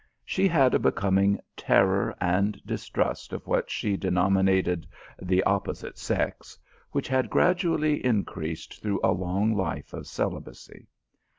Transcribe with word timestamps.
She 0.25 0.47
had 0.47 0.73
a 0.73 0.79
becoming 0.79 1.39
ter 1.55 1.85
ror 1.85 2.15
and 2.19 2.59
distrust 2.65 3.33
of 3.33 3.45
what 3.45 3.69
she 3.69 3.97
denominated" 3.97 4.87
the 5.29 5.43
op 5.43 5.67
posite 5.67 5.99
sex," 5.99 6.57
which 6.91 7.07
had 7.07 7.29
gradually 7.29 8.03
increased 8.03 8.81
through 8.81 8.99
a 9.03 9.11
long 9.11 9.55
life 9.55 9.93
of 9.93 10.07
celibacy. 10.07 10.87